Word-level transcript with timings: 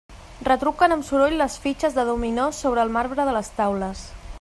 Retruquen 0.45 0.95
amb 0.95 1.05
soroll 1.09 1.37
les 1.43 1.57
fitxes 1.67 1.99
de 2.01 2.07
dominó 2.09 2.49
sobre 2.65 2.87
el 2.87 2.95
marbre 2.97 3.31
de 3.31 3.39
les 3.41 3.57
taules. 3.63 4.07